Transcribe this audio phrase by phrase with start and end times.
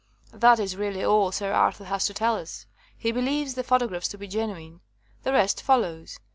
[0.33, 2.65] That is really all Sir Arthur has to tell us.
[2.97, 4.81] He be lieves the photographs to be genuine.
[5.21, 6.17] The rest follows.